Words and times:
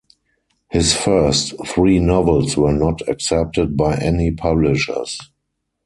His 0.71 0.95
first 0.95 1.53
three 1.67 1.99
novels 1.99 2.57
were 2.57 2.73
not 2.73 3.07
accepted 3.07 3.77
by 3.77 3.97
any 3.97 4.31
publishers. 4.31 5.19